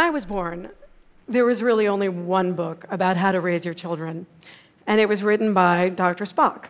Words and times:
I 0.00 0.08
was 0.08 0.24
born, 0.24 0.70
there 1.28 1.44
was 1.44 1.62
really 1.62 1.86
only 1.86 2.08
one 2.08 2.54
book 2.54 2.86
about 2.88 3.18
how 3.18 3.32
to 3.32 3.40
raise 3.42 3.66
your 3.66 3.74
children, 3.74 4.26
and 4.86 4.98
it 4.98 5.06
was 5.06 5.22
written 5.22 5.52
by 5.52 5.90
Dr. 5.90 6.24
Spock. 6.24 6.68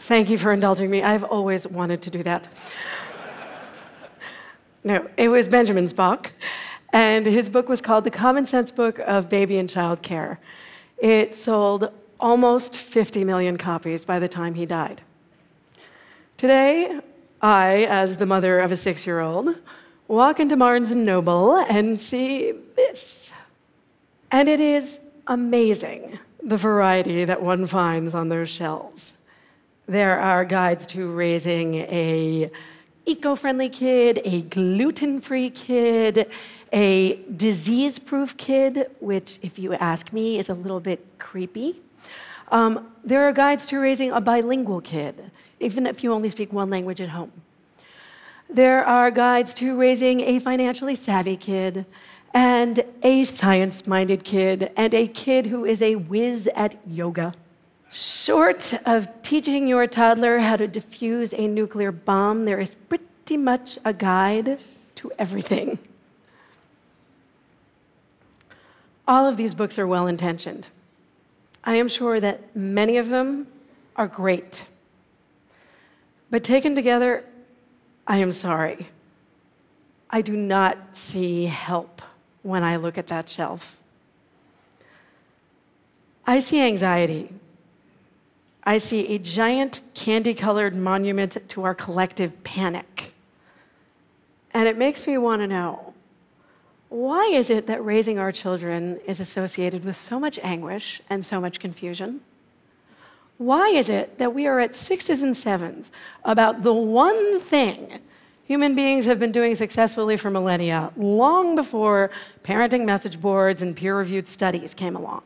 Thank 0.00 0.30
you 0.30 0.38
for 0.38 0.52
indulging 0.52 0.90
me. 0.90 1.02
I've 1.02 1.22
always 1.22 1.66
wanted 1.66 2.00
to 2.00 2.10
do 2.10 2.22
that. 2.22 2.48
No, 4.84 5.06
it 5.18 5.28
was 5.28 5.48
Benjamin 5.48 5.86
Spock, 5.86 6.30
and 6.94 7.26
his 7.26 7.50
book 7.50 7.68
was 7.68 7.82
called 7.82 8.04
The 8.04 8.10
Common 8.10 8.46
Sense 8.46 8.70
Book 8.70 9.00
of 9.00 9.28
Baby 9.28 9.58
and 9.58 9.68
Child 9.68 10.00
Care. 10.00 10.40
It 10.96 11.36
sold 11.36 11.92
almost 12.18 12.74
50 12.74 13.22
million 13.24 13.58
copies 13.58 14.06
by 14.06 14.18
the 14.18 14.28
time 14.28 14.54
he 14.54 14.64
died. 14.64 15.02
Today, 16.38 17.00
I, 17.42 17.84
as 17.84 18.16
the 18.16 18.24
mother 18.24 18.60
of 18.60 18.72
a 18.72 18.78
six 18.78 19.06
year 19.06 19.20
old, 19.20 19.56
walk 20.10 20.40
into 20.40 20.56
Barnes 20.56 20.90
and 20.90 21.06
Noble 21.06 21.54
and 21.56 21.98
see 21.98 22.52
this. 22.74 23.32
And 24.32 24.48
it 24.48 24.58
is 24.58 24.98
amazing 25.28 26.18
the 26.42 26.56
variety 26.56 27.24
that 27.24 27.40
one 27.40 27.64
finds 27.68 28.12
on 28.12 28.28
those 28.28 28.48
shelves. 28.48 29.12
There 29.86 30.18
are 30.18 30.44
guides 30.44 30.84
to 30.88 31.12
raising 31.12 31.76
a 31.76 32.50
eco-friendly 33.06 33.68
kid, 33.68 34.20
a 34.24 34.42
gluten-free 34.42 35.50
kid, 35.50 36.28
a 36.72 37.16
disease-proof 37.36 38.36
kid, 38.36 38.90
which, 38.98 39.38
if 39.42 39.60
you 39.60 39.74
ask 39.74 40.12
me, 40.12 40.40
is 40.40 40.48
a 40.48 40.54
little 40.54 40.80
bit 40.80 41.04
creepy. 41.20 41.80
Um, 42.50 42.92
there 43.04 43.28
are 43.28 43.32
guides 43.32 43.64
to 43.66 43.78
raising 43.78 44.10
a 44.10 44.20
bilingual 44.20 44.80
kid, 44.80 45.30
even 45.60 45.86
if 45.86 46.02
you 46.02 46.12
only 46.12 46.30
speak 46.30 46.52
one 46.52 46.68
language 46.68 47.00
at 47.00 47.10
home. 47.10 47.30
There 48.52 48.84
are 48.84 49.12
guides 49.12 49.54
to 49.54 49.78
raising 49.78 50.22
a 50.22 50.40
financially 50.40 50.96
savvy 50.96 51.36
kid, 51.36 51.86
and 52.34 52.84
a 53.02 53.22
science 53.22 53.86
minded 53.86 54.24
kid, 54.24 54.72
and 54.76 54.92
a 54.92 55.06
kid 55.06 55.46
who 55.46 55.64
is 55.64 55.80
a 55.82 55.94
whiz 55.94 56.48
at 56.56 56.76
yoga. 56.84 57.34
Short 57.92 58.74
of 58.86 59.08
teaching 59.22 59.68
your 59.68 59.86
toddler 59.86 60.38
how 60.38 60.56
to 60.56 60.66
defuse 60.66 61.32
a 61.36 61.46
nuclear 61.46 61.92
bomb, 61.92 62.44
there 62.44 62.58
is 62.58 62.74
pretty 62.74 63.36
much 63.36 63.78
a 63.84 63.92
guide 63.92 64.58
to 64.96 65.12
everything. 65.16 65.78
All 69.06 69.26
of 69.26 69.36
these 69.36 69.54
books 69.54 69.78
are 69.78 69.86
well 69.86 70.08
intentioned. 70.08 70.68
I 71.62 71.76
am 71.76 71.88
sure 71.88 72.18
that 72.20 72.54
many 72.56 72.96
of 72.96 73.10
them 73.10 73.46
are 73.94 74.08
great. 74.08 74.64
But 76.30 76.44
taken 76.44 76.74
together, 76.74 77.24
I 78.06 78.18
am 78.18 78.32
sorry. 78.32 78.88
I 80.10 80.22
do 80.22 80.36
not 80.36 80.78
see 80.94 81.46
help 81.46 82.02
when 82.42 82.62
I 82.62 82.76
look 82.76 82.98
at 82.98 83.08
that 83.08 83.28
shelf. 83.28 83.78
I 86.26 86.40
see 86.40 86.60
anxiety 86.60 87.32
I 88.62 88.78
see 88.78 89.14
a 89.14 89.18
giant 89.18 89.80
candy 89.94 90.34
colored 90.34 90.76
monument 90.76 91.36
to 91.48 91.64
our 91.64 91.74
collective 91.74 92.44
panic. 92.44 93.14
And 94.52 94.68
it 94.68 94.76
makes 94.76 95.06
me 95.06 95.18
want 95.18 95.42
to 95.42 95.46
know 95.46 95.94
why 96.88 97.26
is 97.26 97.50
it 97.50 97.68
that 97.68 97.84
raising 97.84 98.18
our 98.18 98.32
children 98.32 98.98
is 99.06 99.20
associated 99.20 99.84
with 99.84 99.96
so 99.96 100.18
much 100.18 100.38
anguish 100.42 101.00
and 101.08 101.24
so 101.24 101.40
much 101.40 101.60
confusion? 101.60 102.20
Why 103.40 103.70
is 103.70 103.88
it 103.88 104.18
that 104.18 104.34
we 104.34 104.46
are 104.46 104.60
at 104.60 104.76
sixes 104.76 105.22
and 105.22 105.34
sevens 105.34 105.90
about 106.26 106.62
the 106.62 106.74
one 106.74 107.40
thing 107.40 107.98
human 108.44 108.74
beings 108.74 109.06
have 109.06 109.18
been 109.18 109.32
doing 109.32 109.54
successfully 109.54 110.18
for 110.18 110.28
millennia, 110.28 110.92
long 110.94 111.54
before 111.54 112.10
parenting 112.44 112.84
message 112.84 113.18
boards 113.18 113.62
and 113.62 113.74
peer 113.74 113.96
reviewed 113.96 114.28
studies 114.28 114.74
came 114.74 114.94
along? 114.94 115.22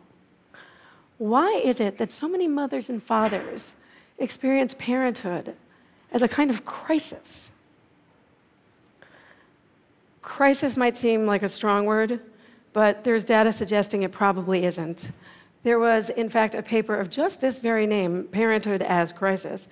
Why 1.19 1.61
is 1.65 1.81
it 1.81 1.99
that 1.99 2.13
so 2.13 2.29
many 2.29 2.47
mothers 2.47 2.89
and 2.89 3.03
fathers 3.03 3.75
experience 4.19 4.77
parenthood 4.79 5.57
as 6.13 6.23
a 6.23 6.29
kind 6.29 6.51
of 6.51 6.65
crisis? 6.65 7.51
Crisis 10.23 10.77
might 10.77 10.97
seem 10.97 11.27
like 11.27 11.43
a 11.43 11.49
strong 11.49 11.85
word, 11.85 12.21
but 12.73 13.03
there's 13.03 13.25
data 13.25 13.53
suggesting 13.53 14.05
it 14.05 14.13
probably 14.13 14.67
isn't. 14.67 15.11
There 15.65 15.79
was, 15.79 16.11
in 16.11 16.29
fact, 16.29 16.55
a 16.55 16.63
paper 16.63 16.95
of 16.95 17.11
just 17.11 17.41
this 17.41 17.59
very 17.59 17.87
name, 17.87 18.29
Parenthood 18.31 18.83
as 18.83 19.13
Crisis, 19.13 19.67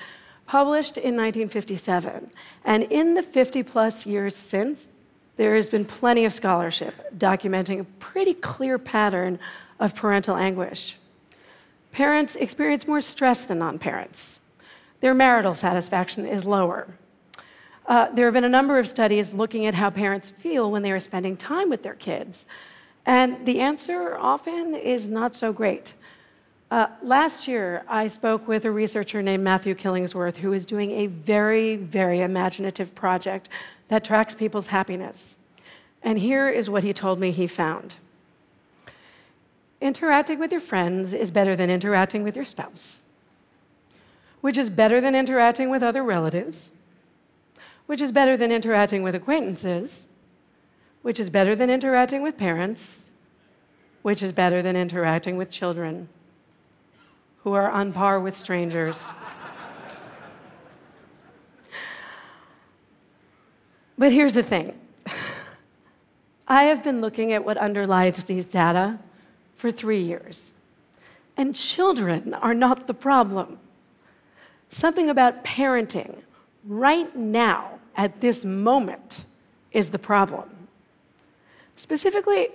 published 0.46 0.96
in 0.96 1.14
1957. 1.14 2.30
And 2.64 2.82
in 2.84 3.14
the 3.14 3.22
50 3.22 3.62
plus 3.62 4.06
years 4.06 4.34
since, 4.34 4.88
there 5.36 5.54
has 5.54 5.68
been 5.68 5.84
plenty 5.84 6.24
of 6.24 6.32
scholarship 6.32 6.94
documenting 7.18 7.80
a 7.80 7.84
pretty 8.00 8.34
clear 8.34 8.78
pattern 8.78 9.38
of 9.80 9.94
parental 9.94 10.36
anguish. 10.36 10.96
Parents 11.92 12.36
experience 12.36 12.88
more 12.88 13.00
stress 13.02 13.44
than 13.44 13.58
non 13.58 13.78
parents. 13.78 14.40
Their 15.00 15.14
marital 15.14 15.54
satisfaction 15.54 16.26
is 16.26 16.44
lower. 16.44 16.88
Uh, 17.86 18.08
there 18.12 18.26
have 18.26 18.34
been 18.34 18.44
a 18.44 18.48
number 18.48 18.78
of 18.78 18.88
studies 18.88 19.34
looking 19.34 19.66
at 19.66 19.74
how 19.74 19.90
parents 19.90 20.30
feel 20.30 20.70
when 20.70 20.82
they 20.82 20.92
are 20.92 21.00
spending 21.00 21.36
time 21.36 21.68
with 21.68 21.82
their 21.82 21.94
kids. 21.94 22.46
And 23.06 23.44
the 23.46 23.60
answer 23.60 24.16
often 24.16 24.74
is 24.74 25.08
not 25.08 25.34
so 25.34 25.52
great. 25.52 25.94
Uh, 26.70 26.86
last 27.02 27.46
year, 27.46 27.84
I 27.88 28.06
spoke 28.06 28.48
with 28.48 28.64
a 28.64 28.70
researcher 28.70 29.20
named 29.22 29.44
Matthew 29.44 29.74
Killingsworth 29.74 30.36
who 30.36 30.52
is 30.52 30.64
doing 30.64 30.90
a 30.92 31.06
very, 31.06 31.76
very 31.76 32.20
imaginative 32.22 32.94
project 32.94 33.48
that 33.88 34.04
tracks 34.04 34.34
people's 34.34 34.68
happiness. 34.68 35.36
And 36.02 36.18
here 36.18 36.48
is 36.48 36.70
what 36.70 36.82
he 36.82 36.92
told 36.92 37.18
me 37.20 37.30
he 37.30 37.46
found 37.46 37.96
interacting 39.82 40.38
with 40.38 40.52
your 40.52 40.60
friends 40.60 41.12
is 41.12 41.30
better 41.30 41.56
than 41.56 41.68
interacting 41.68 42.22
with 42.22 42.36
your 42.36 42.44
spouse, 42.44 43.00
which 44.40 44.56
is 44.56 44.70
better 44.70 45.00
than 45.00 45.14
interacting 45.14 45.68
with 45.68 45.82
other 45.82 46.04
relatives, 46.04 46.70
which 47.86 48.00
is 48.00 48.12
better 48.12 48.36
than 48.36 48.52
interacting 48.52 49.02
with 49.02 49.14
acquaintances, 49.14 50.06
which 51.02 51.20
is 51.20 51.28
better 51.30 51.54
than 51.54 51.68
interacting 51.68 52.22
with 52.22 52.36
parents, 52.36 53.10
which 54.02 54.22
is 54.22 54.32
better 54.32 54.62
than 54.62 54.76
interacting 54.76 55.36
with 55.36 55.50
children 55.50 56.08
who 57.42 57.52
are 57.52 57.70
on 57.70 57.92
par 57.92 58.20
with 58.20 58.36
strangers. 58.36 59.04
but 63.98 64.12
here's 64.12 64.34
the 64.34 64.42
thing 64.42 64.78
I 66.46 66.64
have 66.64 66.82
been 66.82 67.00
looking 67.00 67.32
at 67.32 67.44
what 67.44 67.56
underlies 67.56 68.24
these 68.24 68.44
data 68.44 68.98
for 69.56 69.70
three 69.70 70.02
years. 70.02 70.52
And 71.36 71.56
children 71.56 72.34
are 72.34 72.54
not 72.54 72.86
the 72.86 72.94
problem. 72.94 73.58
Something 74.68 75.08
about 75.08 75.44
parenting 75.44 76.18
right 76.66 77.14
now, 77.16 77.78
at 77.96 78.20
this 78.20 78.44
moment, 78.44 79.24
is 79.72 79.90
the 79.90 79.98
problem. 79.98 80.61
Specifically, 81.76 82.48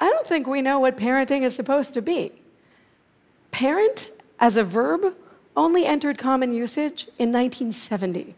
I 0.00 0.08
don't 0.08 0.26
think 0.26 0.46
we 0.46 0.62
know 0.62 0.80
what 0.80 0.96
parenting 0.96 1.42
is 1.42 1.54
supposed 1.54 1.94
to 1.94 2.02
be. 2.02 2.32
Parent, 3.50 4.08
as 4.40 4.56
a 4.56 4.64
verb, 4.64 5.14
only 5.56 5.84
entered 5.84 6.18
common 6.18 6.52
usage 6.52 7.04
in 7.18 7.32
1970. 7.32 8.34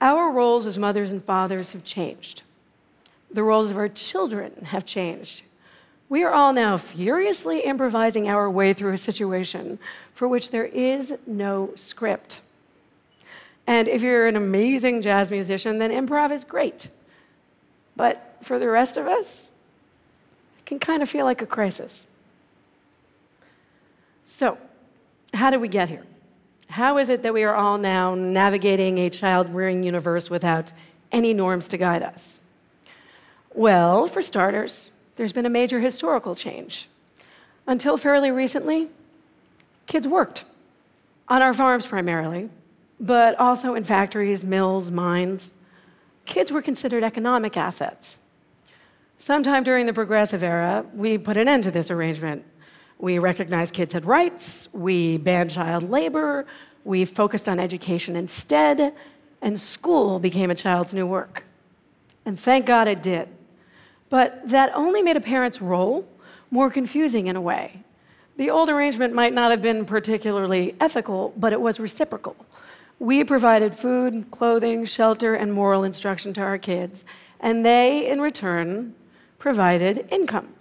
Our 0.00 0.30
roles 0.30 0.64
as 0.64 0.78
mothers 0.78 1.10
and 1.10 1.22
fathers 1.22 1.72
have 1.72 1.84
changed. 1.84 2.42
The 3.30 3.42
roles 3.42 3.70
of 3.70 3.76
our 3.76 3.88
children 3.88 4.52
have 4.66 4.86
changed. 4.86 5.42
We 6.08 6.22
are 6.22 6.32
all 6.32 6.52
now 6.52 6.78
furiously 6.78 7.60
improvising 7.60 8.28
our 8.28 8.48
way 8.48 8.72
through 8.72 8.94
a 8.94 8.98
situation 8.98 9.78
for 10.14 10.26
which 10.26 10.50
there 10.50 10.64
is 10.64 11.12
no 11.26 11.72
script. 11.74 12.40
And 13.66 13.88
if 13.88 14.00
you're 14.00 14.26
an 14.26 14.36
amazing 14.36 15.02
jazz 15.02 15.30
musician, 15.30 15.78
then 15.78 15.90
improv 15.90 16.30
is 16.30 16.44
great. 16.44 16.88
But 17.96 18.27
for 18.42 18.58
the 18.58 18.68
rest 18.68 18.96
of 18.96 19.06
us, 19.06 19.50
it 20.58 20.66
can 20.66 20.78
kind 20.78 21.02
of 21.02 21.08
feel 21.08 21.24
like 21.24 21.42
a 21.42 21.46
crisis. 21.46 22.06
So, 24.24 24.58
how 25.34 25.50
did 25.50 25.60
we 25.60 25.68
get 25.68 25.88
here? 25.88 26.04
How 26.68 26.98
is 26.98 27.08
it 27.08 27.22
that 27.22 27.32
we 27.32 27.44
are 27.44 27.54
all 27.54 27.78
now 27.78 28.14
navigating 28.14 28.98
a 28.98 29.10
child 29.10 29.48
rearing 29.48 29.82
universe 29.82 30.28
without 30.28 30.72
any 31.10 31.32
norms 31.32 31.68
to 31.68 31.78
guide 31.78 32.02
us? 32.02 32.40
Well, 33.54 34.06
for 34.06 34.22
starters, 34.22 34.90
there's 35.16 35.32
been 35.32 35.46
a 35.46 35.50
major 35.50 35.80
historical 35.80 36.34
change. 36.34 36.88
Until 37.66 37.96
fairly 37.96 38.30
recently, 38.30 38.88
kids 39.86 40.06
worked 40.06 40.44
on 41.28 41.42
our 41.42 41.54
farms 41.54 41.86
primarily, 41.86 42.48
but 43.00 43.38
also 43.38 43.74
in 43.74 43.84
factories, 43.84 44.44
mills, 44.44 44.90
mines. 44.90 45.52
Kids 46.24 46.52
were 46.52 46.62
considered 46.62 47.02
economic 47.02 47.56
assets. 47.56 48.18
Sometime 49.20 49.64
during 49.64 49.86
the 49.86 49.92
progressive 49.92 50.44
era, 50.44 50.86
we 50.94 51.18
put 51.18 51.36
an 51.36 51.48
end 51.48 51.64
to 51.64 51.72
this 51.72 51.90
arrangement. 51.90 52.44
We 52.98 53.18
recognized 53.18 53.74
kids 53.74 53.92
had 53.92 54.04
rights, 54.04 54.68
we 54.72 55.18
banned 55.18 55.50
child 55.50 55.88
labor, 55.88 56.46
we 56.84 57.04
focused 57.04 57.48
on 57.48 57.58
education 57.58 58.16
instead, 58.16 58.94
and 59.42 59.58
school 59.58 60.18
became 60.18 60.50
a 60.50 60.54
child's 60.54 60.94
new 60.94 61.06
work. 61.06 61.44
And 62.24 62.38
thank 62.38 62.66
God 62.66 62.88
it 62.88 63.02
did. 63.02 63.28
But 64.08 64.48
that 64.48 64.72
only 64.74 65.02
made 65.02 65.16
a 65.16 65.20
parent's 65.20 65.60
role 65.60 66.08
more 66.50 66.70
confusing 66.70 67.26
in 67.26 67.36
a 67.36 67.40
way. 67.40 67.82
The 68.36 68.50
old 68.50 68.68
arrangement 68.68 69.14
might 69.14 69.34
not 69.34 69.50
have 69.50 69.60
been 69.60 69.84
particularly 69.84 70.76
ethical, 70.80 71.34
but 71.36 71.52
it 71.52 71.60
was 71.60 71.80
reciprocal. 71.80 72.36
We 73.00 73.24
provided 73.24 73.78
food, 73.78 74.30
clothing, 74.30 74.84
shelter, 74.84 75.34
and 75.34 75.52
moral 75.52 75.84
instruction 75.84 76.32
to 76.34 76.40
our 76.40 76.58
kids, 76.58 77.04
and 77.40 77.66
they, 77.66 78.08
in 78.08 78.20
return, 78.20 78.94
provided 79.38 80.06
income. 80.10 80.54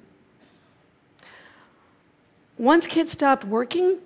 Once 2.57 2.87
kids 2.87 3.11
stopped 3.11 3.43
working, 3.43 3.97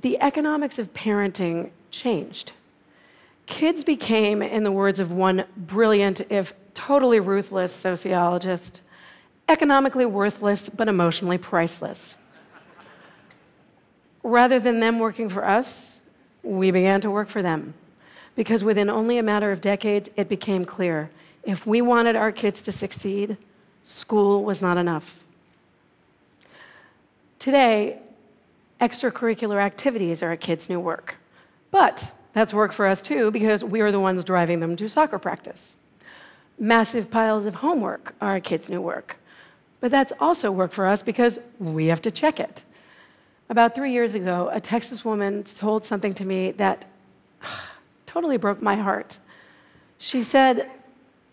the 0.00 0.20
economics 0.20 0.78
of 0.78 0.92
parenting 0.94 1.70
changed. 1.90 2.52
Kids 3.46 3.82
became, 3.84 4.42
in 4.42 4.62
the 4.62 4.72
words 4.72 4.98
of 4.98 5.10
one 5.10 5.44
brilliant, 5.56 6.20
if 6.30 6.54
totally 6.74 7.20
ruthless 7.20 7.72
sociologist, 7.72 8.82
economically 9.48 10.06
worthless 10.06 10.68
but 10.68 10.88
emotionally 10.88 11.38
priceless. 11.38 12.16
Rather 14.22 14.60
than 14.60 14.80
them 14.80 14.98
working 14.98 15.28
for 15.28 15.44
us, 15.44 16.00
we 16.42 16.70
began 16.70 17.00
to 17.00 17.10
work 17.10 17.28
for 17.28 17.42
them. 17.42 17.74
Because 18.36 18.62
within 18.62 18.88
only 18.88 19.18
a 19.18 19.22
matter 19.22 19.50
of 19.50 19.60
decades, 19.60 20.08
it 20.16 20.28
became 20.28 20.64
clear 20.64 21.10
if 21.44 21.66
we 21.66 21.80
wanted 21.80 22.14
our 22.14 22.30
kids 22.30 22.60
to 22.62 22.72
succeed, 22.72 23.36
school 23.88 24.44
was 24.44 24.60
not 24.60 24.76
enough. 24.76 25.24
Today, 27.38 27.98
extracurricular 28.82 29.60
activities 29.62 30.22
are 30.22 30.32
a 30.32 30.36
kid's 30.36 30.68
new 30.68 30.78
work. 30.78 31.16
But 31.70 32.12
that's 32.34 32.52
work 32.52 32.72
for 32.72 32.86
us 32.86 33.00
too, 33.00 33.30
because 33.30 33.64
we 33.64 33.80
are 33.80 33.90
the 33.90 33.98
ones 33.98 34.24
driving 34.24 34.60
them 34.60 34.76
to 34.76 34.88
soccer 34.90 35.18
practice. 35.18 35.74
Massive 36.58 37.10
piles 37.10 37.46
of 37.46 37.54
homework 37.54 38.14
are 38.20 38.36
a 38.36 38.40
kid's 38.42 38.68
new 38.68 38.82
work. 38.82 39.16
But 39.80 39.90
that's 39.90 40.12
also 40.20 40.52
work 40.52 40.72
for 40.72 40.86
us 40.86 41.02
because 41.02 41.38
we 41.58 41.86
have 41.86 42.02
to 42.02 42.10
check 42.10 42.40
it. 42.40 42.64
About 43.48 43.74
three 43.74 43.92
years 43.92 44.14
ago, 44.14 44.50
a 44.52 44.60
Texas 44.60 45.02
woman 45.02 45.44
told 45.44 45.86
something 45.86 46.12
to 46.14 46.26
me 46.26 46.50
that 46.52 46.84
totally 48.06 48.36
broke 48.36 48.60
my 48.60 48.76
heart. 48.76 49.18
She 49.96 50.22
said, 50.22 50.70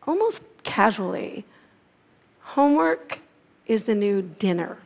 almost 0.07 0.43
casually, 0.63 1.43
homework 2.45 3.19
is 3.65 3.83
the 3.83 3.95
new 3.95 4.21
dinner. 4.21 4.77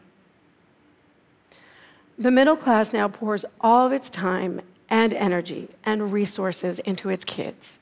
The 2.17 2.31
middle 2.31 2.55
class 2.55 2.93
now 2.93 3.07
pours 3.07 3.45
all 3.61 3.85
of 3.85 3.91
its 3.91 4.09
time 4.09 4.61
and 4.89 5.13
energy 5.13 5.67
and 5.83 6.11
resources 6.11 6.79
into 6.79 7.09
its 7.09 7.25
kids, 7.25 7.79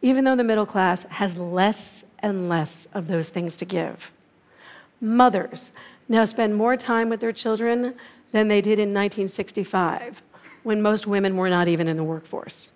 even 0.00 0.24
though 0.24 0.36
the 0.36 0.44
middle 0.44 0.64
class 0.64 1.02
has 1.04 1.36
less 1.36 2.04
and 2.20 2.48
less 2.48 2.88
of 2.94 3.08
those 3.08 3.28
things 3.28 3.56
to 3.56 3.64
give. 3.64 4.12
Mothers 5.00 5.72
now 6.08 6.24
spend 6.24 6.54
more 6.56 6.76
time 6.76 7.10
with 7.10 7.20
their 7.20 7.32
children 7.32 7.94
than 8.32 8.48
they 8.48 8.60
did 8.60 8.78
in 8.78 8.94
1965, 8.94 10.22
when 10.62 10.80
most 10.80 11.06
women 11.06 11.36
were 11.36 11.50
not 11.50 11.68
even 11.68 11.88
in 11.88 11.96
the 11.96 12.04
workforce. 12.04 12.68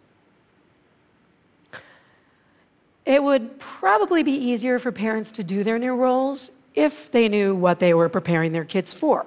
It 3.10 3.24
would 3.24 3.58
probably 3.58 4.22
be 4.22 4.30
easier 4.30 4.78
for 4.78 4.92
parents 4.92 5.32
to 5.32 5.42
do 5.42 5.64
their 5.64 5.80
new 5.80 5.96
roles 5.96 6.52
if 6.76 7.10
they 7.10 7.28
knew 7.28 7.56
what 7.56 7.80
they 7.80 7.92
were 7.92 8.08
preparing 8.08 8.52
their 8.52 8.64
kids 8.64 8.94
for. 8.94 9.26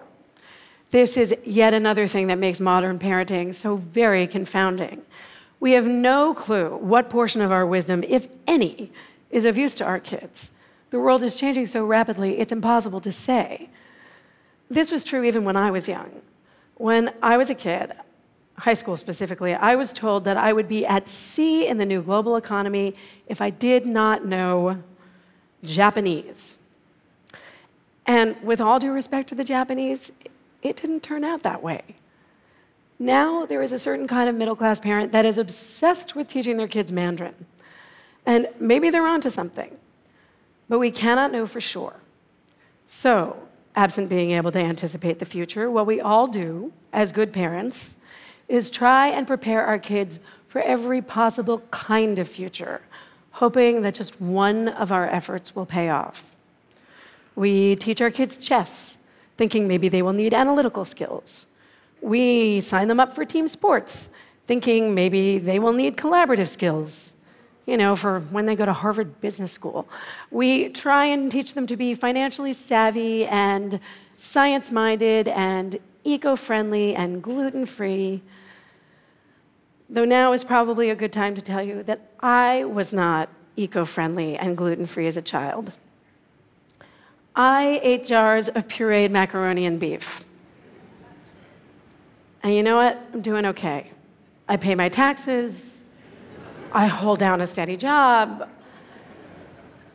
This 0.92 1.18
is 1.18 1.36
yet 1.44 1.74
another 1.74 2.08
thing 2.08 2.28
that 2.28 2.38
makes 2.38 2.62
modern 2.62 2.98
parenting 2.98 3.54
so 3.54 3.76
very 3.76 4.26
confounding. 4.26 5.02
We 5.60 5.74
have 5.74 5.86
no 5.86 6.34
clue 6.34 6.78
what 6.78 7.10
portion 7.10 7.42
of 7.42 7.52
our 7.52 7.66
wisdom, 7.66 8.06
if 8.08 8.30
any, 8.48 8.90
is 9.32 9.44
of 9.44 9.58
use 9.58 9.74
to 9.74 9.84
our 9.84 10.00
kids. 10.00 10.54
The 10.92 11.00
world 11.02 11.22
is 11.22 11.36
changing 11.36 11.66
so 11.68 11.86
rapidly, 11.86 12.40
it's 12.40 12.54
impossible 12.54 13.02
to 13.02 13.12
say. 13.12 13.68
This 14.70 14.92
was 14.92 15.04
true 15.04 15.26
even 15.26 15.44
when 15.44 15.58
I 15.58 15.72
was 15.72 15.90
young. 15.90 16.22
When 16.76 17.14
I 17.22 17.36
was 17.36 17.50
a 17.50 17.56
kid, 17.56 17.92
high 18.64 18.74
school 18.74 18.96
specifically, 18.96 19.54
I 19.54 19.76
was 19.76 19.92
told 19.92 20.24
that 20.24 20.38
I 20.38 20.54
would 20.54 20.70
be 20.70 20.86
at 20.86 21.06
sea 21.10 21.68
in 21.68 21.78
the 21.78 21.86
new 21.86 22.02
global 22.02 22.38
economy 22.38 22.96
if 23.28 23.42
I 23.42 23.50
did 23.50 23.86
not 23.86 24.26
know 24.26 24.82
Japanese. 25.66 26.58
And 28.06 28.42
with 28.42 28.62
all 28.62 28.80
due 28.80 28.94
respect 28.94 29.28
to 29.30 29.36
the 29.36 29.44
Japanese, 29.44 30.14
it 30.62 30.78
didn't 30.78 31.04
turn 31.04 31.26
out 31.26 31.44
that 31.44 31.62
way. 31.62 31.82
Now 33.00 33.46
there 33.46 33.62
is 33.62 33.74
a 33.74 33.80
certain 33.80 34.08
kind 34.08 34.30
of 34.30 34.36
middle 34.36 34.56
class 34.56 34.80
parent 34.80 35.12
that 35.12 35.26
is 35.26 35.38
obsessed 35.38 36.16
with 36.16 36.30
teaching 36.30 36.56
their 36.56 36.70
kids 36.70 36.90
Mandarin. 36.90 37.36
And 38.26 38.48
maybe 38.62 38.90
they're 38.90 39.06
onto 39.06 39.30
something, 39.30 39.76
but 40.70 40.80
we 40.80 40.90
cannot 40.90 41.34
know 41.34 41.46
for 41.48 41.60
sure. 41.60 41.98
So, 42.88 43.36
absent 43.76 44.08
being 44.08 44.32
able 44.32 44.54
to 44.54 44.60
anticipate 44.60 45.20
the 45.20 45.26
future, 45.26 45.70
what 45.70 45.86
we 45.86 46.00
all 46.00 46.28
do 46.28 46.72
as 46.94 47.12
good 47.12 47.34
parents 47.34 47.98
is 48.48 48.70
try 48.70 49.08
and 49.10 49.26
prepare 49.26 49.66
our 49.66 49.80
kids 49.80 50.20
for 50.48 50.62
every 50.62 51.02
possible 51.02 51.62
kind 51.72 52.20
of 52.20 52.28
future, 52.28 52.82
hoping 53.32 53.82
that 53.82 53.96
just 53.96 54.20
one 54.22 54.68
of 54.68 54.92
our 54.92 55.08
efforts 55.08 55.56
will 55.56 55.66
pay 55.66 55.90
off. 55.90 56.36
We 57.36 57.76
teach 57.78 58.02
our 58.02 58.12
kids 58.12 58.38
chess 58.38 58.98
thinking 59.38 59.68
maybe 59.68 59.90
they 59.90 60.02
will 60.02 60.14
need 60.14 60.34
analytical 60.34 60.86
skills. 60.86 61.46
We 62.02 62.62
sign 62.62 62.88
them 62.88 63.00
up 63.00 63.16
for 63.16 63.26
team 63.26 63.48
sports, 63.48 64.10
thinking 64.46 64.94
maybe 64.94 65.40
they 65.40 65.60
will 65.60 65.74
need 65.74 65.98
collaborative 65.98 66.48
skills, 66.48 67.14
you 67.66 67.78
know, 67.78 67.96
for 67.96 68.20
when 68.20 68.46
they 68.46 68.56
go 68.56 68.66
to 68.66 68.74
Harvard 68.74 69.22
Business 69.22 69.52
School. 69.52 69.88
We 70.32 70.70
try 70.70 71.06
and 71.06 71.32
teach 71.32 71.54
them 71.54 71.66
to 71.68 71.78
be 71.78 71.96
financially 71.96 72.54
savvy 72.54 73.26
and 73.26 73.80
science 74.18 74.72
minded 74.72 75.28
and 75.30 75.80
eco 76.04 76.36
friendly 76.36 76.96
and 76.96 77.22
gluten 77.22 77.66
free. 77.66 78.22
Though 79.90 80.06
now 80.06 80.34
is 80.34 80.44
probably 80.44 80.90
a 80.90 80.96
good 80.96 81.14
time 81.14 81.36
to 81.36 81.42
tell 81.42 81.62
you 81.62 81.84
that 81.84 82.02
I 82.20 82.64
was 82.64 82.94
not 82.94 83.30
eco 83.56 83.86
friendly 83.86 84.38
and 84.38 84.58
gluten 84.58 84.86
free 84.86 85.08
as 85.08 85.18
a 85.18 85.22
child. 85.22 85.72
I 87.36 87.80
ate 87.84 88.06
jars 88.06 88.50
of 88.50 88.68
pureed 88.68 89.12
macaroni 89.12 89.66
and 89.66 89.80
beef. 89.80 90.24
And 92.44 92.54
you 92.54 92.62
know 92.62 92.76
what? 92.76 93.02
I'm 93.14 93.22
doing 93.22 93.46
okay. 93.48 93.90
I 94.48 94.58
pay 94.58 94.76
my 94.76 94.90
taxes. 94.90 95.84
I 96.72 96.88
hold 96.88 97.20
down 97.20 97.42
a 97.42 97.48
steady 97.48 97.78
job. 97.78 98.50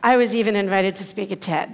I 0.01 0.17
was 0.17 0.33
even 0.33 0.55
invited 0.55 0.95
to 0.97 1.03
speak 1.03 1.31
at 1.31 1.41
TED. 1.41 1.73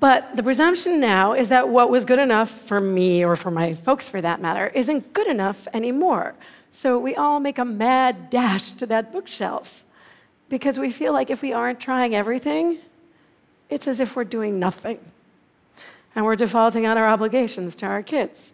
But 0.00 0.34
the 0.34 0.42
presumption 0.42 1.00
now 1.00 1.32
is 1.32 1.48
that 1.48 1.68
what 1.68 1.90
was 1.90 2.04
good 2.04 2.18
enough 2.18 2.50
for 2.50 2.80
me, 2.80 3.24
or 3.24 3.36
for 3.36 3.50
my 3.50 3.74
folks 3.74 4.08
for 4.08 4.20
that 4.20 4.40
matter, 4.40 4.68
isn't 4.68 5.12
good 5.12 5.26
enough 5.26 5.68
anymore. 5.72 6.34
So 6.72 6.98
we 6.98 7.14
all 7.14 7.40
make 7.40 7.58
a 7.58 7.64
mad 7.64 8.30
dash 8.30 8.72
to 8.72 8.86
that 8.86 9.12
bookshelf 9.12 9.84
because 10.48 10.78
we 10.78 10.90
feel 10.90 11.12
like 11.12 11.30
if 11.30 11.42
we 11.42 11.52
aren't 11.52 11.80
trying 11.80 12.14
everything, 12.14 12.78
it's 13.70 13.88
as 13.88 14.00
if 14.00 14.16
we're 14.16 14.24
doing 14.24 14.58
nothing 14.58 14.98
and 16.14 16.24
we're 16.24 16.36
defaulting 16.36 16.86
on 16.86 16.98
our 16.98 17.08
obligations 17.08 17.76
to 17.76 17.86
our 17.86 18.02
kids. 18.02 18.52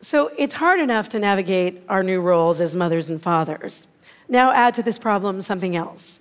So 0.00 0.32
it's 0.36 0.54
hard 0.54 0.80
enough 0.80 1.08
to 1.10 1.18
navigate 1.18 1.82
our 1.88 2.02
new 2.02 2.20
roles 2.20 2.60
as 2.60 2.74
mothers 2.74 3.08
and 3.08 3.22
fathers. 3.22 3.86
Now, 4.28 4.50
add 4.50 4.74
to 4.74 4.82
this 4.82 4.98
problem 4.98 5.42
something 5.42 5.76
else. 5.76 6.18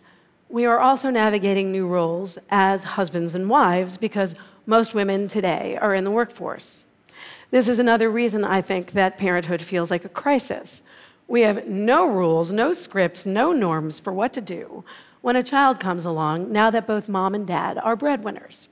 We 0.52 0.66
are 0.66 0.80
also 0.80 1.10
navigating 1.10 1.72
new 1.72 1.88
roles 1.88 2.38
as 2.50 2.84
husbands 2.84 3.36
and 3.36 3.50
wives 3.50 3.96
because 3.96 4.36
most 4.66 4.94
women 4.94 5.30
today 5.30 5.78
are 5.80 5.96
in 5.96 6.04
the 6.04 6.12
workforce. 6.12 6.84
This 7.52 7.70
is 7.70 7.80
another 7.80 8.12
reason 8.12 8.44
I 8.44 8.62
think 8.62 8.92
that 8.92 9.18
parenthood 9.18 9.62
feels 9.62 9.90
like 9.90 10.04
a 10.04 10.10
crisis. 10.10 10.84
We 11.30 11.42
have 11.42 11.68
no 11.68 12.06
rules, 12.06 12.52
no 12.52 12.74
scripts, 12.74 13.26
no 13.26 13.54
norms 13.54 14.02
for 14.02 14.12
what 14.12 14.34
to 14.34 14.42
do 14.42 14.84
when 15.22 15.38
a 15.38 15.44
child 15.44 15.80
comes 15.80 16.04
along 16.04 16.52
now 16.52 16.70
that 16.70 16.86
both 16.86 17.08
mom 17.08 17.34
and 17.34 17.48
dad 17.48 17.78
are 17.78 17.96
breadwinners. 17.96 18.68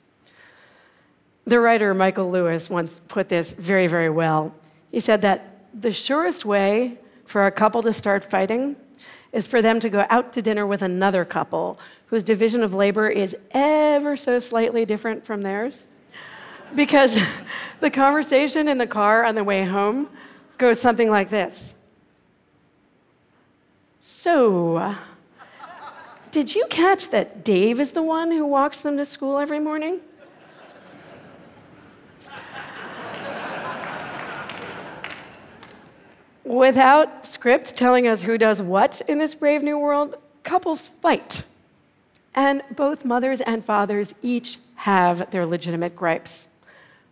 The 1.45 1.61
writer 1.61 1.93
Michael 1.93 2.29
Lewis 2.29 2.69
once 2.69 2.99
put 3.07 3.29
this 3.29 3.53
very, 3.53 3.87
very 3.87 4.09
well. 4.09 4.53
He 4.91 4.99
said 4.99 5.21
that 5.21 5.63
the 5.73 5.93
surest 5.93 6.43
way 6.43 6.97
for 7.25 7.45
a 7.45 7.51
couple 7.51 7.81
to 7.83 7.93
start 7.93 8.25
fighting 8.25 8.75
is 9.31 9.47
for 9.47 9.61
them 9.61 9.79
to 9.79 9.89
go 9.89 10.05
out 10.09 10.33
to 10.33 10.41
dinner 10.41 10.65
with 10.65 10.81
another 10.81 11.25
couple 11.25 11.79
whose 12.07 12.23
division 12.23 12.63
of 12.63 12.73
labor 12.73 13.09
is 13.09 13.35
ever 13.51 14.15
so 14.15 14.39
slightly 14.39 14.85
different 14.85 15.25
from 15.25 15.41
theirs. 15.41 15.85
Because 16.75 17.17
the 17.79 17.89
conversation 17.89 18.67
in 18.67 18.77
the 18.77 18.87
car 18.87 19.23
on 19.23 19.35
the 19.35 19.43
way 19.43 19.63
home 19.65 20.09
goes 20.57 20.79
something 20.79 21.09
like 21.09 21.29
this 21.29 21.75
So, 23.99 24.95
did 26.31 26.53
you 26.53 26.65
catch 26.69 27.09
that 27.09 27.43
Dave 27.43 27.79
is 27.79 27.91
the 27.91 28.03
one 28.03 28.31
who 28.31 28.45
walks 28.45 28.79
them 28.79 28.97
to 28.97 29.05
school 29.05 29.37
every 29.37 29.59
morning? 29.59 30.01
Without 36.43 37.25
scripts 37.25 37.71
telling 37.71 38.07
us 38.07 38.23
who 38.23 38.37
does 38.37 38.61
what 38.61 39.01
in 39.07 39.17
this 39.17 39.35
brave 39.35 39.61
new 39.61 39.77
world, 39.77 40.15
couples 40.43 40.87
fight. 40.87 41.43
And 42.33 42.63
both 42.75 43.05
mothers 43.05 43.41
and 43.41 43.63
fathers 43.63 44.13
each 44.21 44.57
have 44.75 45.29
their 45.31 45.45
legitimate 45.45 45.95
gripes. 45.95 46.47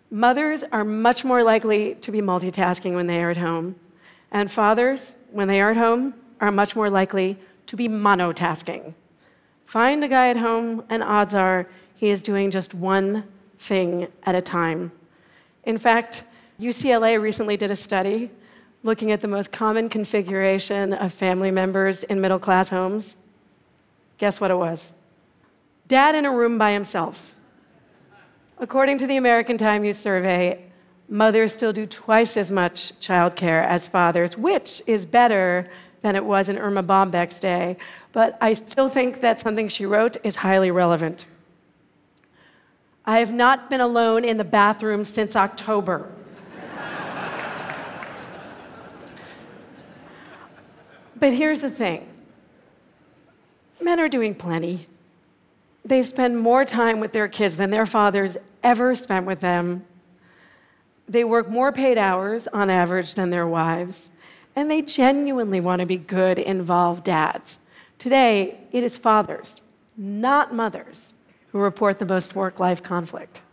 Mothers 0.10 0.64
are 0.72 0.86
much 0.86 1.26
more 1.26 1.44
likely 1.44 1.96
to 1.96 2.12
be 2.12 2.22
multitasking 2.22 2.96
when 2.96 3.08
they 3.08 3.22
are 3.22 3.32
at 3.32 3.38
home, 3.38 3.76
and 4.32 4.50
fathers, 4.50 5.18
when 5.32 5.50
they 5.50 5.60
are 5.60 5.72
at 5.72 5.78
home, 5.78 6.14
are 6.40 6.52
much 6.52 6.76
more 6.76 6.90
likely 6.90 7.38
to 7.66 7.76
be 7.76 7.90
monotasking. 7.90 8.94
Find 9.66 10.04
a 10.04 10.08
guy 10.08 10.30
at 10.30 10.38
home, 10.38 10.84
and 10.90 11.04
odds 11.04 11.34
are 11.34 11.68
he 11.96 12.10
is 12.10 12.22
doing 12.22 12.52
just 12.52 12.74
one 12.74 13.26
thing 13.60 14.08
at 14.24 14.36
a 14.36 14.42
time. 14.42 14.92
In 15.66 15.78
fact, 15.78 16.24
UCLA 16.60 17.22
recently 17.22 17.58
did 17.58 17.72
a 17.72 17.76
study 17.76 18.32
looking 18.88 19.12
at 19.12 19.20
the 19.20 19.27
most 19.27 19.51
common 19.51 19.89
configuration 19.89 20.94
of 20.94 21.13
family 21.13 21.51
members 21.51 22.06
in 22.06 22.22
middle 22.22 22.39
class 22.39 22.70
homes. 22.70 23.17
Guess 24.17 24.39
what 24.39 24.50
it 24.50 24.56
was? 24.56 24.94
Dad 25.89 26.15
in 26.15 26.25
a 26.25 26.32
room 26.32 26.58
by 26.58 26.72
himself. 26.72 27.36
According 28.60 28.98
to 29.00 29.08
the 29.08 29.17
American 29.17 29.58
Time 29.58 29.84
Use 29.84 29.98
Survey, 29.98 30.63
mothers 31.10 31.51
still 31.51 31.74
do 31.74 31.86
twice 31.86 32.38
as 32.38 32.50
much 32.50 32.98
childcare 33.01 33.67
as 33.67 33.89
fathers, 33.89 34.38
which 34.38 34.82
is 34.88 35.06
better 35.06 35.70
than 36.01 36.15
it 36.15 36.24
was 36.24 36.48
in 36.48 36.58
Erma 36.58 36.82
Bombeck's 36.82 37.41
day, 37.41 37.75
but 38.13 38.38
I 38.39 38.53
still 38.53 38.88
think 38.88 39.20
that 39.20 39.41
something 39.41 39.67
she 39.67 39.86
wrote 39.86 40.15
is 40.24 40.38
highly 40.38 40.72
relevant. 40.72 41.25
I 43.06 43.20
have 43.20 43.34
not 43.34 43.70
been 43.70 43.82
alone 43.82 44.24
in 44.24 44.38
the 44.38 44.46
bathroom 44.46 45.03
since 45.03 45.36
October. 45.36 46.10
But 51.20 51.34
here's 51.34 51.62
the 51.62 51.70
thing 51.70 52.08
men 53.82 54.00
are 54.00 54.10
doing 54.10 54.36
plenty. 54.36 54.88
They 55.86 56.04
spend 56.04 56.38
more 56.38 56.66
time 56.66 57.00
with 57.00 57.14
their 57.14 57.30
kids 57.30 57.58
than 57.58 57.70
their 57.70 57.86
fathers 57.86 58.36
ever 58.62 58.96
spent 58.96 59.26
with 59.26 59.40
them. 59.40 59.86
They 61.08 61.24
work 61.24 61.50
more 61.50 61.72
paid 61.72 61.98
hours 61.98 62.48
on 62.48 62.70
average 62.70 63.16
than 63.16 63.30
their 63.30 63.48
wives 63.48 64.10
and 64.58 64.72
they 64.72 64.82
genuinely 64.82 65.62
want 65.62 65.82
to 65.82 65.86
be 65.86 65.98
good, 65.98 66.40
involved 66.40 67.04
dads. 67.04 67.60
Today, 68.00 68.58
it 68.72 68.84
is 68.84 68.98
fathers, 68.98 69.54
not 69.96 70.52
mothers, 70.52 71.14
who 71.52 71.60
report 71.60 72.00
the 72.00 72.06
most 72.06 72.34
work 72.34 72.60
life 72.60 72.82
conflict. 72.82 73.44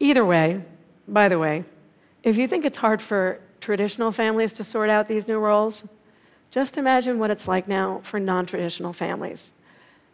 Either 0.00 0.24
way, 0.24 0.62
by 1.06 1.28
the 1.28 1.38
way, 1.38 1.62
if 2.22 2.38
you 2.38 2.48
think 2.48 2.64
it's 2.64 2.78
hard 2.78 3.02
for 3.02 3.38
traditional 3.62 4.12
families 4.12 4.52
to 4.54 4.64
sort 4.64 4.90
out 4.90 5.08
these 5.08 5.26
new 5.26 5.38
roles, 5.38 5.88
just 6.50 6.76
imagine 6.76 7.18
what 7.18 7.30
it's 7.30 7.48
like 7.48 7.66
now 7.66 8.00
for 8.02 8.20
non 8.20 8.44
traditional 8.44 8.92
families. 8.92 9.52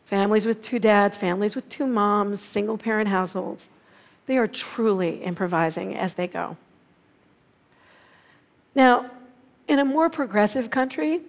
Families 0.04 0.46
with 0.46 0.62
two 0.62 0.78
dads, 0.78 1.16
families 1.16 1.56
with 1.56 1.68
two 1.68 1.86
moms, 1.86 2.40
single 2.40 2.78
parent 2.78 3.08
households. 3.08 3.68
They 4.26 4.38
are 4.38 4.46
truly 4.46 5.22
improvising 5.24 5.96
as 5.96 6.14
they 6.14 6.28
go. 6.28 6.56
Now, 8.74 9.10
in 9.66 9.78
a 9.80 9.84
more 9.84 10.08
progressive 10.08 10.70
country, 10.70 11.22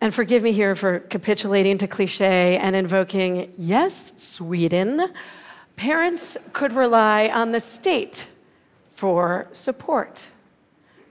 and 0.00 0.12
forgive 0.12 0.42
me 0.42 0.52
here 0.52 0.74
for 0.76 0.98
capitulating 0.98 1.78
to 1.78 1.88
cliche 1.88 2.58
and 2.58 2.76
invoking, 2.76 3.52
yes, 3.56 4.12
Sweden, 4.16 5.12
parents 5.76 6.36
could 6.52 6.74
rely 6.74 7.28
on 7.28 7.52
the 7.52 7.60
state 7.60 8.28
for 8.94 9.48
support. 9.52 10.28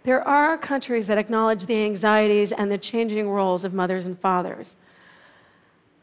There 0.03 0.25
are 0.27 0.57
countries 0.57 1.07
that 1.07 1.17
acknowledge 1.17 1.65
the 1.65 1.86
anxieties 1.86 2.51
and 2.51 2.69
the 2.69 2.77
changing 2.77 3.29
roles 3.29 3.63
of 3.63 3.74
mothers 3.74 4.05
and 4.05 4.19
fathers. 4.19 4.75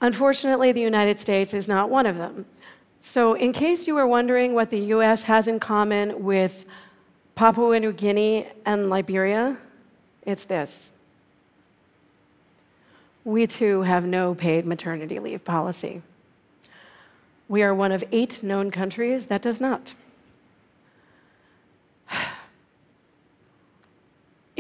Unfortunately, 0.01 0.73
the 0.73 0.81
United 0.81 1.21
States 1.21 1.53
is 1.53 1.69
not 1.69 1.91
one 1.91 2.07
of 2.07 2.17
them. 2.17 2.47
So, 3.01 3.35
in 3.35 3.53
case 3.53 3.87
you 3.87 3.95
were 3.95 4.07
wondering 4.07 4.55
what 4.55 4.71
the 4.71 4.79
US 4.95 5.23
has 5.25 5.49
in 5.49 5.61
common 5.61 6.23
with 6.23 6.65
Papua 7.35 7.79
New 7.81 7.93
Guinea 7.93 8.47
and 8.65 8.89
Liberia, 8.91 9.59
it's 10.23 10.45
this. 10.45 10.93
We 13.25 13.47
too 13.47 13.83
have 13.83 14.05
no 14.07 14.35
paid 14.35 14.67
maternity 14.67 15.19
leave 15.19 15.45
policy. 15.45 16.03
We 17.49 17.63
are 17.63 17.75
one 17.75 17.93
of 17.93 18.05
eight 18.13 18.43
known 18.43 18.71
countries 18.71 19.27
that 19.27 19.43
does 19.43 19.61
not. 19.61 19.95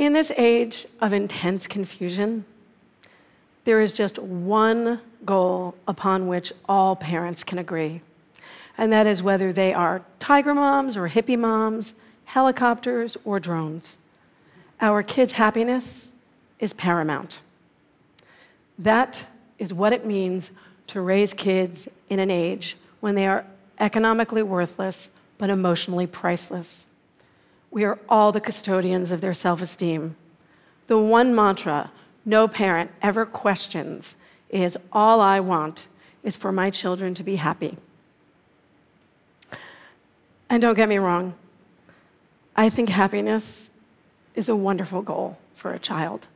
In 0.00 0.14
this 0.14 0.32
age 0.38 0.86
of 1.02 1.12
intense 1.12 1.66
confusion, 1.66 2.46
there 3.64 3.82
is 3.82 3.92
just 3.92 4.18
one 4.18 4.98
goal 5.26 5.74
upon 5.86 6.26
which 6.26 6.54
all 6.66 6.96
parents 6.96 7.44
can 7.44 7.58
agree, 7.58 8.00
and 8.78 8.90
that 8.94 9.06
is 9.06 9.22
whether 9.22 9.52
they 9.52 9.74
are 9.74 10.00
tiger 10.18 10.54
moms 10.54 10.96
or 10.96 11.06
hippie 11.06 11.38
moms, 11.38 11.92
helicopters, 12.24 13.18
or 13.26 13.38
drones. 13.38 13.98
Our 14.80 15.02
kids' 15.02 15.32
happiness 15.32 16.12
is 16.60 16.72
paramount. 16.72 17.40
That 18.78 19.26
is 19.58 19.74
what 19.74 19.92
it 19.92 20.06
means 20.06 20.50
to 20.86 21.02
raise 21.02 21.34
kids 21.34 21.88
in 22.08 22.20
an 22.20 22.30
age 22.30 22.78
when 23.00 23.14
they 23.14 23.26
are 23.26 23.44
economically 23.78 24.44
worthless 24.44 25.10
but 25.36 25.50
emotionally 25.50 26.06
priceless. 26.06 26.86
We 27.70 27.84
are 27.84 27.98
all 28.08 28.32
the 28.32 28.40
custodians 28.40 29.10
of 29.10 29.20
their 29.20 29.34
self 29.34 29.62
esteem. 29.62 30.16
The 30.86 30.98
one 30.98 31.34
mantra 31.34 31.90
no 32.24 32.48
parent 32.48 32.90
ever 33.02 33.24
questions 33.24 34.14
is 34.50 34.76
all 34.92 35.20
I 35.20 35.40
want 35.40 35.86
is 36.22 36.36
for 36.36 36.52
my 36.52 36.70
children 36.70 37.14
to 37.14 37.22
be 37.22 37.36
happy. 37.36 37.76
And 40.48 40.60
don't 40.60 40.74
get 40.74 40.88
me 40.88 40.98
wrong, 40.98 41.34
I 42.56 42.68
think 42.68 42.88
happiness 42.88 43.70
is 44.34 44.48
a 44.48 44.56
wonderful 44.56 45.02
goal 45.02 45.38
for 45.54 45.72
a 45.72 45.78
child, 45.78 46.26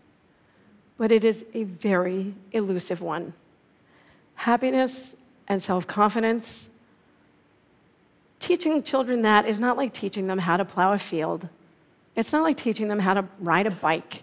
but 0.96 1.10
it 1.10 1.24
is 1.24 1.44
a 1.52 1.64
very 1.64 2.34
elusive 2.52 3.00
one. 3.00 3.34
Happiness 4.36 5.14
and 5.48 5.62
self 5.62 5.86
confidence, 5.86 6.68
teaching 8.44 8.82
children 8.82 9.22
that 9.22 9.46
is 9.46 9.58
not 9.58 9.78
like 9.78 9.94
teaching 9.94 10.26
them 10.26 10.38
how 10.38 10.58
to 10.58 10.64
plow 10.66 10.92
a 10.92 10.98
field. 10.98 11.48
It's 12.14 12.30
not 12.30 12.42
like 12.42 12.58
teaching 12.58 12.88
them 12.88 12.98
how 12.98 13.14
to 13.14 13.24
ride 13.40 13.66
a 13.66 13.70
bike. 13.70 14.22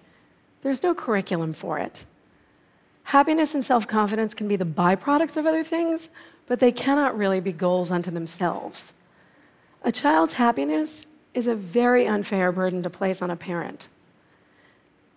There's 0.62 0.84
no 0.84 0.94
curriculum 0.94 1.54
for 1.54 1.80
it. 1.80 2.06
Happiness 3.04 3.56
and 3.56 3.66
self 3.66 3.88
confidence 3.88 4.36
can 4.36 4.48
be 4.48 4.58
the 4.58 4.66
byproducts 4.66 5.38
of 5.38 5.48
other 5.48 5.64
things, 5.64 6.10
but 6.46 6.60
they 6.60 6.72
cannot 6.72 7.18
really 7.18 7.40
be 7.40 7.52
goals 7.52 7.92
unto 7.92 8.12
themselves. 8.12 8.94
A 9.84 9.92
child's 9.92 10.34
happiness 10.34 11.08
is 11.34 11.48
a 11.48 11.56
very 11.56 12.08
unfair 12.08 12.52
burden 12.52 12.84
to 12.84 12.92
place 12.92 13.24
on 13.24 13.32
a 13.32 13.36
parent. 13.36 13.88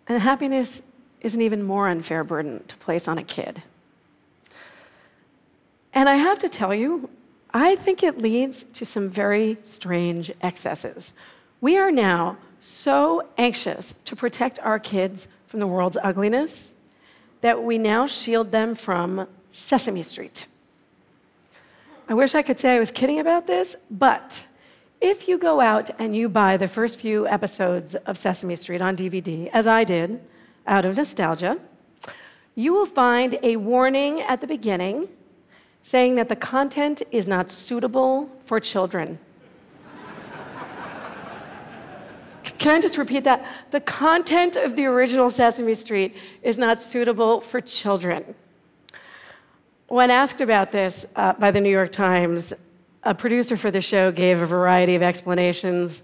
And 0.08 0.20
happiness 0.22 0.82
is 1.20 1.34
an 1.34 1.42
even 1.42 1.62
more 1.62 1.88
unfair 1.88 2.24
burden 2.24 2.64
to 2.68 2.76
place 2.76 3.06
on 3.06 3.18
a 3.18 3.24
kid. 3.24 3.62
And 5.92 6.08
I 6.08 6.16
have 6.16 6.38
to 6.38 6.48
tell 6.48 6.74
you, 6.74 7.10
I 7.56 7.76
think 7.76 8.02
it 8.02 8.18
leads 8.18 8.64
to 8.74 8.84
some 8.84 9.08
very 9.08 9.56
strange 9.62 10.32
excesses. 10.42 11.14
We 11.60 11.78
are 11.78 11.92
now 11.92 12.36
so 12.58 13.28
anxious 13.38 13.94
to 14.06 14.16
protect 14.16 14.58
our 14.58 14.80
kids 14.80 15.28
from 15.46 15.60
the 15.60 15.66
world's 15.68 15.96
ugliness 16.02 16.74
that 17.42 17.62
we 17.62 17.78
now 17.78 18.06
shield 18.06 18.50
them 18.50 18.74
from 18.74 19.28
Sesame 19.52 20.02
Street. 20.02 20.46
I 22.08 22.14
wish 22.14 22.34
I 22.34 22.42
could 22.42 22.58
say 22.58 22.74
I 22.74 22.80
was 22.80 22.90
kidding 22.90 23.20
about 23.20 23.46
this, 23.46 23.76
but 23.88 24.44
if 25.00 25.28
you 25.28 25.38
go 25.38 25.60
out 25.60 25.90
and 26.00 26.16
you 26.16 26.28
buy 26.28 26.56
the 26.56 26.66
first 26.66 26.98
few 26.98 27.28
episodes 27.28 27.94
of 27.94 28.18
Sesame 28.18 28.56
Street 28.56 28.80
on 28.80 28.96
DVD, 28.96 29.48
as 29.52 29.68
I 29.68 29.84
did, 29.84 30.20
out 30.66 30.84
of 30.84 30.96
nostalgia, 30.96 31.58
you 32.56 32.72
will 32.72 32.86
find 32.86 33.38
a 33.44 33.56
warning 33.56 34.22
at 34.22 34.40
the 34.40 34.46
beginning 34.48 35.08
saying 35.84 36.14
that 36.14 36.30
the 36.30 36.36
content 36.36 37.02
is 37.10 37.26
not 37.26 37.50
suitable 37.50 38.26
for 38.46 38.58
children. 38.58 39.18
Can 42.58 42.76
I 42.76 42.80
just 42.80 42.96
repeat 42.96 43.24
that? 43.24 43.44
The 43.70 43.80
content 43.80 44.56
of 44.56 44.76
the 44.76 44.86
original 44.86 45.28
Sesame 45.28 45.74
Street 45.74 46.16
is 46.42 46.56
not 46.56 46.80
suitable 46.80 47.42
for 47.42 47.60
children. 47.60 48.34
When 49.88 50.10
asked 50.10 50.40
about 50.40 50.72
this 50.72 51.04
uh, 51.16 51.34
by 51.34 51.50
the 51.50 51.60
New 51.60 51.70
York 51.70 51.92
Times, 51.92 52.54
a 53.02 53.14
producer 53.14 53.54
for 53.54 53.70
the 53.70 53.82
show 53.82 54.10
gave 54.10 54.40
a 54.40 54.46
variety 54.46 54.94
of 54.94 55.02
explanations. 55.02 56.02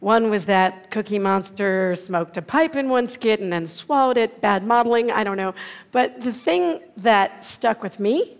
One 0.00 0.28
was 0.28 0.44
that 0.44 0.90
Cookie 0.90 1.18
Monster 1.18 1.94
smoked 1.94 2.36
a 2.36 2.42
pipe 2.42 2.76
in 2.76 2.90
one 2.90 3.08
skit 3.08 3.40
and 3.40 3.50
then 3.50 3.66
swallowed 3.66 4.18
it, 4.18 4.42
bad 4.42 4.62
modeling, 4.66 5.10
I 5.10 5.24
don't 5.24 5.38
know. 5.38 5.54
But 5.90 6.20
the 6.20 6.34
thing 6.34 6.80
that 6.98 7.42
stuck 7.46 7.82
with 7.82 7.98
me 7.98 8.36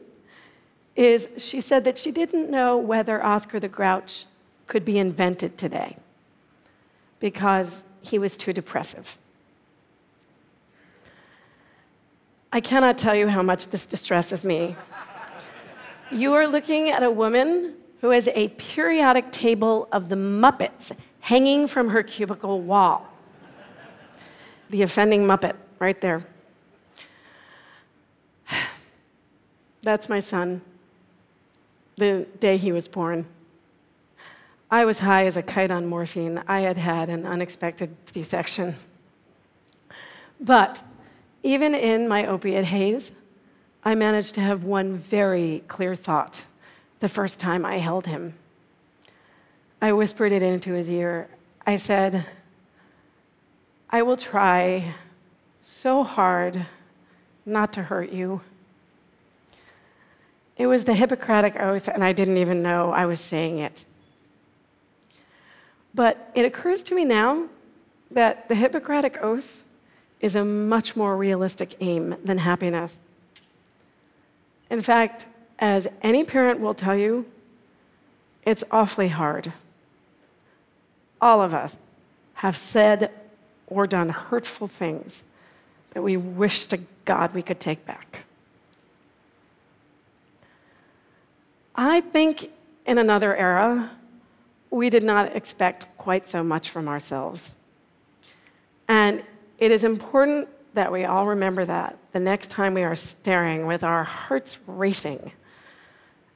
is 0.95 1.29
she 1.39 1.61
said 1.61 1.85
that 1.85 1.99
she 1.99 2.11
didn't 2.11 2.51
know 2.51 2.77
whether 2.77 3.25
Oscar 3.25 3.59
the 3.59 3.69
Grouch 3.69 4.27
could 4.67 4.85
be 4.85 4.99
invented 4.99 5.57
today. 5.59 5.97
because 7.21 7.85
he 8.01 8.19
was 8.19 8.37
too 8.37 8.53
depressive. 8.53 9.17
I 12.53 12.61
cannot 12.61 12.99
tell 12.99 13.15
you 13.15 13.29
how 13.29 13.43
much 13.43 13.69
this 13.69 13.87
distresses 13.87 14.45
me. 14.45 14.77
you 16.11 16.35
are 16.35 16.49
looking 16.49 16.91
at 16.91 17.05
a 17.05 17.11
woman 17.11 17.75
who 18.01 18.11
has 18.11 18.29
a 18.35 18.49
periodic 18.49 19.31
table 19.31 19.87
of 19.93 20.09
the 20.09 20.17
Muppets 20.17 20.91
hanging 21.21 21.69
from 21.69 21.89
her 21.91 22.03
cubicle 22.03 22.61
wall. 22.61 23.07
The 24.71 24.83
offending 24.83 25.25
Muppet, 25.25 25.55
right 25.79 26.01
there. 26.01 26.25
That's 29.83 30.09
my 30.09 30.19
son, 30.19 30.61
the 32.03 32.27
day 32.41 32.57
he 32.57 32.73
was 32.73 32.89
born. 32.89 33.25
I 34.71 34.85
was 34.85 34.99
high 34.99 35.27
as 35.27 35.37
a 35.37 35.43
kite 35.43 35.71
on 35.71 35.87
morphine. 35.87 36.43
I 36.49 36.61
had 36.61 36.77
had 36.77 37.09
an 37.09 37.25
unexpected 37.27 37.95
C 38.07 38.25
section. 38.25 38.75
But 40.41 40.83
even 41.45 41.75
in 41.75 42.09
my 42.09 42.27
opiate 42.27 42.65
haze, 42.65 43.13
I 43.85 43.95
managed 43.95 44.35
to 44.35 44.41
have 44.41 44.65
one 44.65 44.97
very 44.97 45.63
clear 45.69 45.95
thought 45.95 46.45
the 46.99 47.09
first 47.09 47.39
time 47.39 47.65
I 47.65 47.79
held 47.79 48.07
him. 48.07 48.35
I 49.81 49.93
whispered 49.93 50.33
it 50.33 50.43
into 50.43 50.73
his 50.73 50.89
ear. 50.91 51.29
I 51.65 51.77
said, 51.77 52.27
I 53.91 54.03
will 54.03 54.17
try 54.17 54.95
so 55.63 56.03
hard 56.03 56.67
not 57.47 57.73
to 57.75 57.83
hurt 57.83 58.11
you. 58.11 58.41
It 60.57 60.67
was 60.67 60.85
the 60.85 60.95
Hippocratic 60.95 61.59
Oath, 61.59 61.89
and 61.89 62.05
I 62.05 62.13
didn't 62.13 62.37
even 62.39 62.63
know 62.63 62.93
I 62.93 63.07
was 63.07 63.21
saying 63.21 63.59
it. 63.59 63.85
But 65.95 66.31
it 66.35 66.45
occurs 66.45 66.83
to 66.85 66.95
me 66.95 67.05
now 67.05 67.49
that 68.11 68.49
the 68.49 68.55
Hippocratic 68.55 69.23
Oath 69.23 69.65
is 70.21 70.35
a 70.37 70.45
much 70.45 70.95
more 70.95 71.17
realistic 71.17 71.75
aim 71.81 72.17
than 72.25 72.39
happiness. 72.39 73.01
In 74.71 74.81
fact, 74.81 75.27
as 75.59 75.89
any 76.03 76.25
parent 76.25 76.61
will 76.61 76.75
tell 76.75 76.97
you, 76.97 77.27
it's 78.45 78.65
awfully 78.71 79.09
hard. 79.09 79.53
All 81.21 81.43
of 81.43 81.55
us 81.55 81.79
have 82.35 82.57
said 82.57 83.11
or 83.67 83.87
done 83.87 84.09
hurtful 84.09 84.67
things 84.67 85.23
that 85.95 86.03
we 86.03 86.17
wish 86.17 86.67
to 86.67 86.79
God 87.05 87.35
we 87.35 87.43
could 87.43 87.61
take 87.61 87.85
back. 87.87 88.22
I 91.75 92.01
think 92.01 92.51
in 92.87 92.99
another 92.99 93.37
era, 93.37 93.91
we 94.71 94.91
did 94.91 95.03
not 95.03 95.37
expect 95.37 95.97
quite 95.97 96.27
so 96.27 96.43
much 96.43 96.71
from 96.71 96.89
ourselves. 96.89 97.57
And 98.89 99.23
it 99.59 99.71
is 99.71 99.85
important 99.85 100.49
that 100.75 100.91
we 100.91 101.05
all 101.05 101.27
remember 101.27 101.65
that 101.65 101.97
the 102.13 102.21
next 102.21 102.51
time 102.51 102.75
we 102.75 102.83
are 102.83 102.97
staring 102.97 103.67
with 103.67 103.85
our 103.85 104.05
hearts 104.05 104.59
racing 104.67 105.33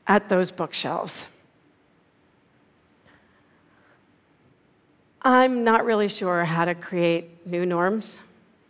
at 0.07 0.28
those 0.28 0.50
bookshelves. 0.50 1.25
I'm 5.23 5.64
not 5.64 5.85
really 5.85 6.09
sure 6.09 6.45
how 6.45 6.66
to 6.66 6.75
create 6.75 7.47
new 7.47 7.66
norms 7.66 8.16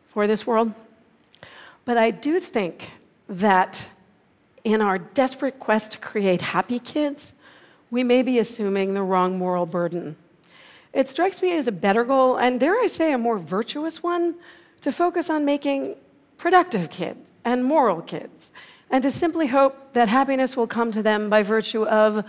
for 0.09 0.27
this 0.27 0.47
world, 0.47 0.73
but 1.85 1.99
I 1.99 2.11
do 2.11 2.41
think 2.41 2.91
that 3.29 3.87
in 4.67 4.83
our 4.83 4.99
desperate 4.99 5.61
quest 5.61 5.93
to 5.93 5.99
create 5.99 6.41
happy 6.41 6.81
kids, 6.81 7.35
we 7.93 8.03
may 8.03 8.21
be 8.21 8.41
assuming 8.41 8.95
the 8.95 9.03
wrong 9.03 9.39
moral 9.39 9.65
burden. 9.65 10.17
It 10.93 11.09
strikes 11.09 11.41
me 11.41 11.53
as 11.53 11.69
a 11.69 11.73
better 11.73 12.03
goal, 12.03 12.39
and 12.39 12.59
dare 12.59 12.75
I 12.81 12.89
say, 12.89 13.13
a 13.13 13.19
more 13.19 13.39
virtuous 13.39 14.03
one, 14.03 14.35
to 14.81 14.91
focus 14.91 15.31
on 15.31 15.45
making 15.45 15.95
productive 16.37 16.91
kids 16.91 17.31
and 17.45 17.65
moral 17.65 18.03
kids, 18.03 18.51
and 18.91 19.05
to 19.05 19.11
simply 19.13 19.47
hope 19.47 19.93
that 19.93 20.09
happiness 20.09 20.57
will 20.57 20.67
come 20.67 20.91
to 20.91 21.03
them 21.03 21.31
by 21.31 21.45
virtue 21.45 21.87
of 21.87 22.25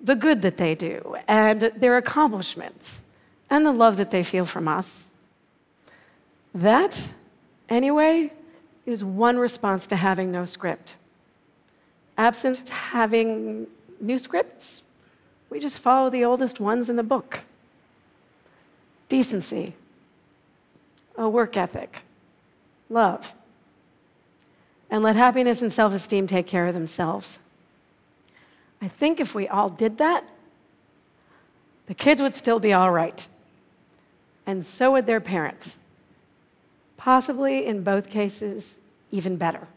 the 0.00 0.16
good 0.16 0.40
that 0.40 0.56
they 0.56 0.74
do, 0.74 1.16
and 1.28 1.70
their 1.76 1.98
accomplishments, 1.98 3.04
and 3.50 3.66
the 3.66 3.72
love 3.72 3.98
that 3.98 4.10
they 4.10 4.22
feel 4.22 4.46
from 4.46 4.68
us. 4.68 5.06
That, 6.54 7.10
anyway, 7.68 8.32
is 8.86 9.04
one 9.04 9.36
response 9.36 9.86
to 9.88 9.96
having 9.96 10.32
no 10.32 10.46
script. 10.46 10.96
Absent 12.16 12.68
having 12.68 13.66
new 14.00 14.18
scripts, 14.18 14.82
we 15.50 15.58
just 15.58 15.78
follow 15.78 16.10
the 16.10 16.24
oldest 16.24 16.60
ones 16.60 16.90
in 16.90 16.96
the 16.96 17.02
book 17.02 17.40
decency, 19.08 19.74
a 21.16 21.28
work 21.28 21.56
ethic, 21.56 22.02
love. 22.90 23.32
And 24.90 25.02
let 25.02 25.14
happiness 25.14 25.62
and 25.62 25.72
self 25.72 25.92
esteem 25.92 26.26
take 26.26 26.46
care 26.46 26.66
of 26.66 26.74
themselves. 26.74 27.38
I 28.80 28.88
think 28.88 29.20
if 29.20 29.34
we 29.34 29.48
all 29.48 29.68
did 29.68 29.98
that, 29.98 30.28
the 31.86 31.94
kids 31.94 32.20
would 32.20 32.36
still 32.36 32.58
be 32.58 32.72
all 32.72 32.90
right. 32.90 33.26
And 34.46 34.64
so 34.64 34.92
would 34.92 35.06
their 35.06 35.20
parents. 35.20 35.78
Possibly, 36.96 37.66
in 37.66 37.82
both 37.82 38.10
cases, 38.10 38.78
even 39.10 39.36
better. 39.36 39.68